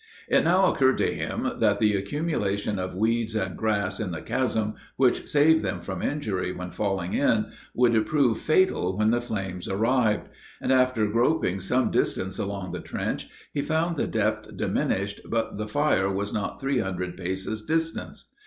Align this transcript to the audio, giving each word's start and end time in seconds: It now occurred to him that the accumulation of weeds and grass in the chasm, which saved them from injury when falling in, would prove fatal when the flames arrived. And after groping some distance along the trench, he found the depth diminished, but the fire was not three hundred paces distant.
It 0.27 0.43
now 0.43 0.65
occurred 0.65 0.97
to 0.97 1.13
him 1.13 1.59
that 1.59 1.77
the 1.79 1.93
accumulation 1.95 2.79
of 2.79 2.95
weeds 2.95 3.35
and 3.35 3.55
grass 3.55 3.99
in 3.99 4.11
the 4.11 4.23
chasm, 4.23 4.73
which 4.95 5.27
saved 5.27 5.61
them 5.61 5.81
from 5.81 6.01
injury 6.01 6.51
when 6.51 6.71
falling 6.71 7.13
in, 7.13 7.51
would 7.75 8.03
prove 8.07 8.39
fatal 8.39 8.97
when 8.97 9.11
the 9.11 9.21
flames 9.21 9.67
arrived. 9.67 10.27
And 10.59 10.71
after 10.73 11.05
groping 11.05 11.59
some 11.59 11.91
distance 11.91 12.39
along 12.39 12.71
the 12.71 12.79
trench, 12.81 13.29
he 13.53 13.61
found 13.61 13.95
the 13.95 14.07
depth 14.07 14.57
diminished, 14.57 15.21
but 15.29 15.59
the 15.59 15.67
fire 15.67 16.09
was 16.09 16.33
not 16.33 16.59
three 16.59 16.79
hundred 16.79 17.15
paces 17.15 17.61
distant. 17.63 18.23